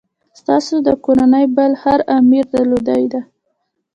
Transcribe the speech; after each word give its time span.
ستاسي 0.39 0.75
د 0.87 0.89
کورنۍ 1.05 1.45
بل 1.57 1.71
هر 1.83 1.99
امیر 2.17 2.45
درلودلې 2.53 3.05
ده. 3.13 3.21